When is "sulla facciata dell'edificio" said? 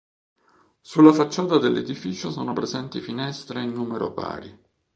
0.81-2.31